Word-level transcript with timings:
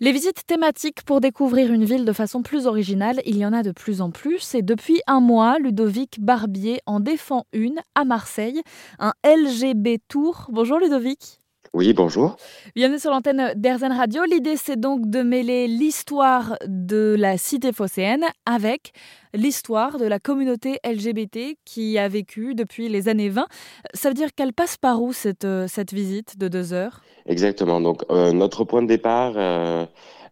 Les 0.00 0.12
visites 0.12 0.46
thématiques 0.46 1.02
pour 1.02 1.20
découvrir 1.20 1.72
une 1.72 1.84
ville 1.84 2.04
de 2.04 2.12
façon 2.12 2.42
plus 2.42 2.68
originale, 2.68 3.20
il 3.26 3.36
y 3.36 3.44
en 3.44 3.52
a 3.52 3.64
de 3.64 3.72
plus 3.72 4.00
en 4.00 4.12
plus 4.12 4.54
et 4.54 4.62
depuis 4.62 5.00
un 5.08 5.18
mois, 5.18 5.58
Ludovic 5.58 6.20
Barbier 6.20 6.78
en 6.86 7.00
défend 7.00 7.46
une 7.52 7.80
à 7.96 8.04
Marseille, 8.04 8.62
un 9.00 9.12
LGB 9.24 9.98
Tour. 10.06 10.50
Bonjour 10.52 10.78
Ludovic. 10.78 11.40
Oui, 11.74 11.92
bonjour. 11.92 12.36
Bienvenue 12.74 12.98
sur 12.98 13.10
l'antenne 13.10 13.52
d'Airzen 13.54 13.92
Radio. 13.92 14.22
L'idée, 14.24 14.56
c'est 14.56 14.80
donc 14.80 15.10
de 15.10 15.20
mêler 15.22 15.68
l'histoire 15.68 16.56
de 16.66 17.14
la 17.18 17.36
cité 17.36 17.72
phocéenne 17.72 18.24
avec 18.46 18.92
l'histoire 19.34 19.98
de 19.98 20.06
la 20.06 20.18
communauté 20.18 20.78
LGBT 20.82 21.58
qui 21.66 21.98
a 21.98 22.08
vécu 22.08 22.54
depuis 22.54 22.88
les 22.88 23.08
années 23.08 23.28
20. 23.28 23.46
Ça 23.92 24.08
veut 24.08 24.14
dire 24.14 24.34
qu'elle 24.34 24.54
passe 24.54 24.78
par 24.78 25.02
où 25.02 25.12
cette, 25.12 25.44
euh, 25.44 25.66
cette 25.68 25.92
visite 25.92 26.38
de 26.38 26.48
deux 26.48 26.72
heures? 26.72 27.02
Exactement. 27.26 27.82
Donc, 27.82 28.02
euh, 28.10 28.32
notre 28.32 28.64
point 28.64 28.82
de 28.82 28.88
départ 28.88 29.34
euh, 29.36 29.84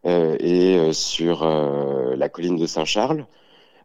est 0.04 0.92
sur 0.92 1.44
la 1.44 2.28
colline 2.28 2.56
de 2.56 2.66
Saint-Charles. 2.66 3.26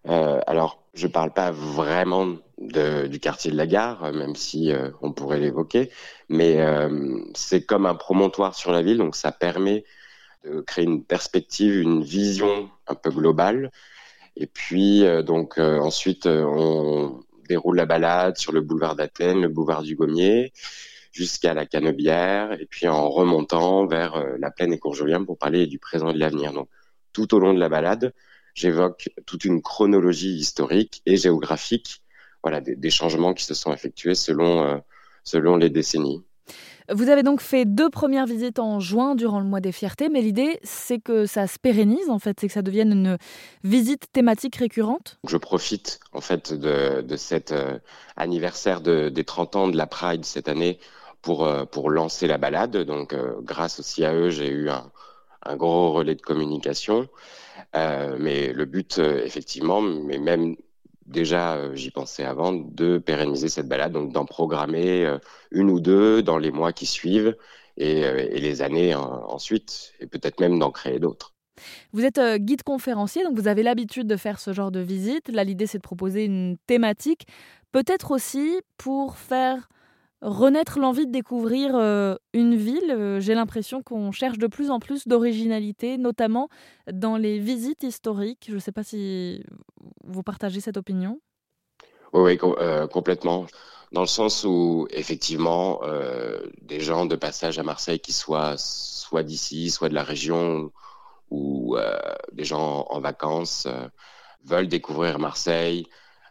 alors, 0.05 0.83
je 0.93 1.07
ne 1.07 1.11
parle 1.11 1.31
pas 1.31 1.51
vraiment 1.51 2.27
du 2.71 3.19
quartier 3.19 3.51
de 3.51 3.57
la 3.57 3.67
gare, 3.67 4.11
même 4.13 4.35
si 4.35 4.71
euh, 4.71 4.89
on 5.01 5.11
pourrait 5.13 5.39
l'évoquer. 5.39 5.89
Mais 6.29 6.61
euh, 6.61 7.19
c'est 7.33 7.65
comme 7.65 7.85
un 7.85 7.95
promontoire 7.95 8.55
sur 8.55 8.71
la 8.71 8.81
ville, 8.81 8.97
donc 8.97 9.15
ça 9.15 9.31
permet 9.31 9.83
de 10.45 10.61
créer 10.61 10.85
une 10.85 11.03
perspective, 11.03 11.79
une 11.79 12.03
vision 12.03 12.69
un 12.87 12.95
peu 12.95 13.11
globale. 13.11 13.71
Et 14.35 14.47
puis 14.47 15.05
euh, 15.05 15.23
donc 15.23 15.57
ensuite 15.59 16.25
on 16.25 17.23
déroule 17.47 17.77
la 17.77 17.85
balade 17.85 18.37
sur 18.37 18.51
le 18.51 18.61
boulevard 18.61 18.95
d'Athènes, 18.95 19.41
le 19.41 19.49
boulevard 19.49 19.83
du 19.83 19.95
Gommier, 19.95 20.53
jusqu'à 21.11 21.53
la 21.53 21.65
Canebière, 21.65 22.53
et 22.53 22.65
puis 22.65 22.87
en 22.87 23.09
remontant 23.09 23.85
vers 23.85 24.23
la 24.39 24.51
plaine 24.51 24.73
écourgelienne 24.73 25.25
pour 25.25 25.37
parler 25.37 25.67
du 25.67 25.79
présent 25.79 26.09
et 26.09 26.13
de 26.13 26.19
l'avenir. 26.19 26.53
Donc 26.53 26.69
tout 27.13 27.33
au 27.35 27.39
long 27.39 27.53
de 27.53 27.59
la 27.59 27.67
balade, 27.67 28.13
j'évoque 28.53 29.09
toute 29.25 29.45
une 29.45 29.61
chronologie 29.61 30.35
historique 30.35 31.01
et 31.05 31.17
géographique 31.17 32.01
voilà, 32.43 32.61
des, 32.61 32.89
changements 32.89 33.33
qui 33.33 33.45
se 33.45 33.53
sont 33.53 33.73
effectués 33.73 34.15
selon, 34.15 34.63
euh, 34.63 34.77
selon 35.23 35.57
les 35.57 35.69
décennies. 35.69 36.23
Vous 36.89 37.09
avez 37.09 37.23
donc 37.23 37.39
fait 37.39 37.63
deux 37.63 37.89
premières 37.89 38.25
visites 38.25 38.59
en 38.59 38.79
juin 38.79 39.15
durant 39.15 39.39
le 39.39 39.45
mois 39.45 39.61
des 39.61 39.71
fiertés, 39.71 40.09
mais 40.09 40.21
l'idée 40.21 40.59
c'est 40.63 40.99
que 40.99 41.25
ça 41.25 41.47
se 41.47 41.57
pérennise 41.57 42.09
en 42.09 42.19
fait, 42.19 42.39
c'est 42.39 42.47
que 42.47 42.53
ça 42.53 42.63
devienne 42.63 42.91
une 42.91 43.17
visite 43.63 44.11
thématique 44.11 44.55
récurrente. 44.57 45.19
Je 45.25 45.37
profite 45.37 45.99
en 46.11 46.21
fait 46.21 46.53
de, 46.53 47.01
de 47.01 47.15
cet 47.15 47.51
euh, 47.51 47.77
anniversaire 48.17 48.81
de, 48.81 49.09
des 49.09 49.23
30 49.23 49.55
ans 49.55 49.67
de 49.69 49.77
la 49.77 49.87
Pride 49.87 50.25
cette 50.25 50.49
année 50.49 50.79
pour, 51.21 51.45
euh, 51.45 51.65
pour 51.65 51.91
lancer 51.91 52.27
la 52.27 52.37
balade. 52.37 52.75
Donc 52.75 53.15
grâce 53.43 53.79
aussi 53.79 54.03
à 54.03 54.13
eux, 54.13 54.29
j'ai 54.29 54.49
eu 54.49 54.69
un, 54.69 54.91
un, 55.43 55.55
gros 55.55 55.93
relais 55.93 56.15
de 56.15 56.21
communication. 56.21 57.07
mais 57.73 58.51
le 58.51 58.65
but 58.65 58.97
effectivement, 58.97 59.81
mais 59.81 60.17
même 60.17 60.55
déjà, 61.11 61.55
euh, 61.55 61.75
j'y 61.75 61.91
pensais 61.91 62.23
avant, 62.23 62.53
de 62.53 62.97
pérenniser 62.97 63.49
cette 63.49 63.67
balade, 63.67 63.91
donc 63.91 64.11
d'en 64.11 64.25
programmer 64.25 65.05
euh, 65.05 65.19
une 65.51 65.69
ou 65.69 65.79
deux 65.79 66.23
dans 66.23 66.37
les 66.37 66.51
mois 66.51 66.73
qui 66.73 66.85
suivent 66.85 67.35
et, 67.77 68.03
euh, 68.05 68.27
les 68.33 68.61
années 68.61 68.95
ensuite, 68.95 69.93
et 69.99 70.07
peut-être 70.07 70.39
même 70.39 70.57
d'en 70.57 70.71
créer 70.71 70.99
d'autres. 70.99 71.33
Vous 71.91 72.03
êtes 72.03 72.19
guide 72.37 72.63
conférencier, 72.63 73.23
donc 73.23 73.37
vous 73.37 73.47
avez 73.47 73.61
l'habitude 73.61 74.07
de 74.07 74.15
faire 74.15 74.39
ce 74.39 74.51
genre 74.53 74.71
de 74.71 74.79
visite. 74.79 75.29
Là, 75.29 75.43
l'idée, 75.43 75.67
c'est 75.67 75.77
de 75.77 75.83
proposer 75.83 76.25
une 76.25 76.57
thématique, 76.65 77.27
peut-être 77.71 78.11
aussi 78.11 78.61
pour 78.77 79.17
faire 79.17 79.69
renaître 80.21 80.79
l'envie 80.79 81.07
de 81.07 81.11
découvrir 81.11 81.75
euh, 81.75 82.15
une 82.33 82.55
ville. 82.55 82.91
Euh, 82.91 83.19
j'ai 83.19 83.33
l'impression 83.33 83.81
qu'on 83.81 84.11
cherche 84.11 84.37
de 84.37 84.47
plus 84.47 84.69
en 84.69 84.79
plus 84.79 85.07
d'originalité, 85.07 85.97
notamment 85.97 86.49
dans 86.91 87.17
les 87.17 87.39
visites 87.39 87.83
historiques. 87.83 88.45
Je 88.47 88.55
ne 88.55 88.59
sais 88.59 88.71
pas 88.71 88.83
si 88.83 89.43
vous 90.03 90.23
partagez 90.23 90.61
cette 90.61 90.77
opinion. 90.77 91.19
Oui, 92.13 92.37
euh, 92.43 92.87
complètement. 92.87 93.47
Dans 93.91 94.01
le 94.01 94.07
sens 94.07 94.45
où, 94.45 94.87
effectivement, 94.91 95.81
des 96.61 96.79
gens 96.79 97.05
de 97.05 97.17
passage 97.17 97.59
à 97.59 97.63
Marseille 97.63 97.99
qui 97.99 98.13
soient 98.13 98.55
soit 98.57 99.21
d'ici, 99.21 99.69
soit 99.69 99.89
de 99.89 99.93
la 99.93 100.03
région, 100.03 100.71
ou 101.29 101.75
des 102.31 102.45
gens 102.45 102.85
en 102.89 103.01
vacances, 103.01 103.67
veulent 104.45 104.69
découvrir 104.69 105.19
Marseille, 105.19 105.87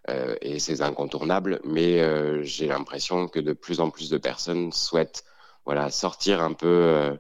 euh, 0.08 0.34
et 0.40 0.58
c'est 0.58 0.80
incontournable. 0.80 1.60
Mais 1.64 2.00
euh, 2.00 2.42
j'ai 2.42 2.66
l'impression 2.66 3.28
que 3.28 3.40
de 3.40 3.52
plus 3.52 3.80
en 3.80 3.90
plus 3.90 4.10
de 4.10 4.18
personnes 4.18 4.72
souhaitent 4.72 5.24
voilà 5.66 5.90
sortir 5.90 6.40
un 6.42 6.52
peu 6.54 6.66
euh, 6.66 7.16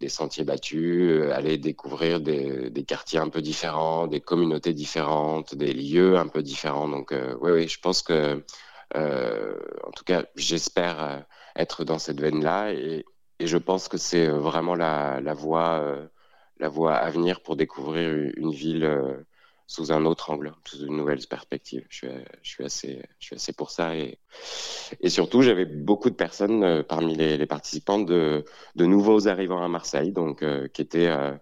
des 0.00 0.08
sentiers 0.08 0.44
battus, 0.44 1.30
aller 1.32 1.56
découvrir 1.56 2.20
des, 2.20 2.84
quartiers 2.86 3.18
un 3.18 3.28
peu 3.28 3.40
différents, 3.40 4.06
des 4.06 4.20
communautés 4.20 4.74
différentes, 4.74 5.54
des 5.54 5.72
lieux 5.72 6.18
un 6.18 6.28
peu 6.28 6.42
différents. 6.42 6.88
Donc 6.88 7.14
oui, 7.40 7.52
oui, 7.52 7.68
je 7.68 7.80
pense 7.80 8.02
que 8.02 8.42
en 8.94 9.90
tout 9.92 10.04
cas, 10.04 10.24
j'espère 10.36 11.24
être 11.56 11.84
dans 11.84 11.98
cette 11.98 12.20
veine-là 12.20 12.72
et, 12.72 13.04
je 13.40 13.58
pense 13.58 13.88
que 13.88 13.98
c'est 13.98 14.26
vraiment 14.28 14.74
la 14.74 15.34
voie, 15.34 15.96
la 16.58 16.68
voie 16.68 16.94
à 16.94 17.10
venir 17.10 17.42
pour 17.42 17.56
découvrir 17.56 18.32
une 18.36 18.50
ville 18.50 19.24
sous 19.66 19.90
un 19.90 20.04
autre 20.04 20.30
angle, 20.30 20.54
sous 20.64 20.86
une 20.86 20.96
nouvelle 20.96 21.24
perspective. 21.26 21.84
Je 21.88 21.96
suis, 21.96 22.08
je 22.42 22.48
suis 22.48 22.64
assez, 22.64 23.02
je 23.18 23.26
suis 23.26 23.36
assez 23.36 23.52
pour 23.52 23.70
ça 23.70 23.96
et, 23.96 24.18
et 25.00 25.08
surtout 25.08 25.42
j'avais 25.42 25.64
beaucoup 25.64 26.08
de 26.08 26.14
personnes 26.14 26.62
euh, 26.62 26.82
parmi 26.82 27.16
les, 27.16 27.36
les, 27.36 27.46
participants 27.46 27.98
de, 27.98 28.44
de 28.76 28.86
nouveaux 28.86 29.26
arrivants 29.26 29.62
à 29.62 29.68
Marseille, 29.68 30.12
donc 30.12 30.42
euh, 30.42 30.68
qui 30.68 30.82
étaient 30.82 31.08
euh, 31.08 31.32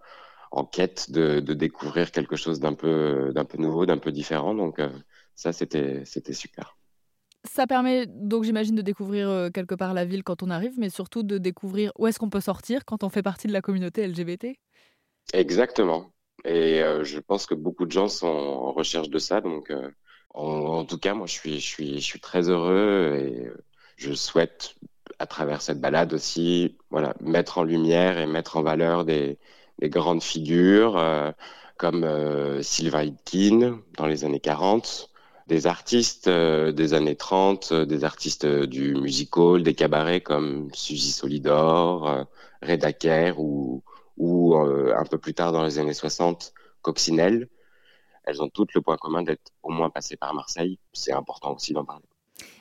en 0.52 0.64
quête 0.64 1.10
de, 1.10 1.40
de, 1.40 1.52
découvrir 1.52 2.12
quelque 2.12 2.36
chose 2.36 2.60
d'un 2.60 2.74
peu, 2.74 3.32
d'un 3.34 3.44
peu 3.44 3.58
nouveau, 3.58 3.84
d'un 3.84 3.98
peu 3.98 4.10
différent. 4.10 4.54
Donc 4.54 4.80
ça 5.34 5.52
c'était, 5.52 6.04
c'était 6.04 6.32
super. 6.32 6.78
Ça 7.42 7.66
permet 7.66 8.06
donc 8.06 8.44
j'imagine 8.44 8.76
de 8.76 8.80
découvrir 8.80 9.50
quelque 9.52 9.74
part 9.74 9.92
la 9.92 10.04
ville 10.04 10.22
quand 10.22 10.42
on 10.42 10.50
arrive, 10.50 10.78
mais 10.78 10.90
surtout 10.90 11.24
de 11.24 11.38
découvrir 11.38 11.92
où 11.98 12.06
est-ce 12.06 12.18
qu'on 12.18 12.30
peut 12.30 12.40
sortir 12.40 12.84
quand 12.86 13.02
on 13.02 13.08
fait 13.08 13.22
partie 13.22 13.48
de 13.48 13.52
la 13.52 13.60
communauté 13.60 14.06
LGBT. 14.06 14.56
Exactement, 15.32 16.13
et 16.44 16.82
euh, 16.82 17.04
je 17.04 17.18
pense 17.20 17.46
que 17.46 17.54
beaucoup 17.54 17.86
de 17.86 17.92
gens 17.92 18.08
sont 18.08 18.26
en 18.26 18.72
recherche 18.72 19.08
de 19.08 19.18
ça. 19.18 19.40
Donc, 19.40 19.70
euh, 19.70 19.90
en, 20.34 20.84
tout 20.84 20.98
cas, 20.98 21.14
moi, 21.14 21.26
je 21.26 21.58
suis, 21.58 22.20
très 22.20 22.48
heureux 22.50 23.16
et 23.18 23.50
je 23.96 24.12
souhaite, 24.12 24.74
à 25.18 25.26
travers 25.26 25.62
cette 25.62 25.80
balade 25.80 26.12
aussi, 26.12 26.76
voilà, 26.90 27.14
mettre 27.20 27.58
en 27.58 27.64
lumière 27.64 28.18
et 28.18 28.26
mettre 28.26 28.56
en 28.56 28.62
valeur 28.62 29.04
des, 29.04 29.38
des 29.78 29.88
grandes 29.88 30.22
figures 30.22 30.98
euh, 30.98 31.30
comme 31.78 32.06
Sylvain 32.62 33.02
Hitkin 33.04 33.80
dans 33.96 34.06
les 34.06 34.24
années 34.24 34.40
40, 34.40 35.10
des 35.48 35.66
artistes 35.66 36.28
des 36.28 36.94
années 36.94 37.16
30, 37.16 37.72
des 37.72 38.04
artistes 38.04 38.46
du 38.46 38.94
musical, 38.94 39.62
des 39.62 39.74
cabarets 39.74 40.20
comme 40.20 40.70
Suzy 40.72 41.10
Solidor, 41.10 42.26
Reda 42.62 42.92
Kerr 42.92 43.40
ou 43.40 43.82
ou 44.16 44.54
euh, 44.54 44.94
un 44.96 45.04
peu 45.04 45.18
plus 45.18 45.34
tard 45.34 45.52
dans 45.52 45.64
les 45.64 45.78
années 45.78 45.94
60, 45.94 46.52
Coccinelle. 46.82 47.48
Elles 48.24 48.42
ont 48.42 48.48
toutes 48.48 48.74
le 48.74 48.80
point 48.80 48.96
commun 48.96 49.22
d'être 49.22 49.52
au 49.62 49.70
moins 49.70 49.90
passées 49.90 50.16
par 50.16 50.34
Marseille. 50.34 50.78
C'est 50.92 51.12
important 51.12 51.54
aussi 51.54 51.72
d'en 51.72 51.84
parler. 51.84 52.04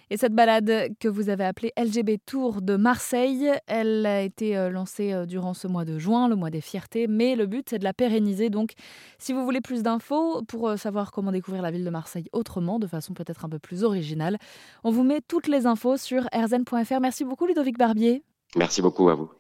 Et 0.10 0.18
cette 0.18 0.34
balade 0.34 0.90
que 1.00 1.08
vous 1.08 1.30
avez 1.30 1.46
appelée 1.46 1.72
LGB 1.78 2.20
Tour 2.26 2.62
de 2.62 2.76
Marseille, 2.76 3.50
elle 3.66 4.06
a 4.06 4.22
été 4.22 4.56
euh, 4.58 4.70
lancée 4.70 5.14
euh, 5.14 5.26
durant 5.26 5.54
ce 5.54 5.68
mois 5.68 5.86
de 5.86 5.98
juin, 5.98 6.28
le 6.28 6.36
mois 6.36 6.50
des 6.50 6.62
fiertés, 6.62 7.08
mais 7.08 7.36
le 7.36 7.48
but 7.48 7.68
c'est 7.70 7.80
de 7.80 7.84
la 7.84 7.94
pérenniser. 7.94 8.50
Donc 8.50 8.74
si 9.18 9.34
vous 9.34 9.44
voulez 9.44 9.62
plus 9.62 9.82
d'infos 9.82 10.44
pour 10.44 10.78
savoir 10.78 11.12
comment 11.12 11.32
découvrir 11.32 11.64
la 11.64 11.72
ville 11.72 11.86
de 11.86 11.90
Marseille 11.90 12.28
autrement, 12.34 12.78
de 12.78 12.88
façon 12.88 13.14
peut-être 13.14 13.46
un 13.46 13.50
peu 13.50 13.60
plus 13.60 13.84
originale, 13.84 14.38
on 14.84 14.92
vous 14.92 15.04
met 15.04 15.22
toutes 15.28 15.48
les 15.48 15.66
infos 15.66 15.98
sur 15.98 16.28
rzn.fr. 16.36 17.00
Merci 17.02 17.24
beaucoup 17.24 17.48
Ludovic 17.48 17.78
Barbier. 17.78 18.24
Merci 18.56 18.82
beaucoup 18.82 19.10
à 19.10 19.16
vous. 19.16 19.32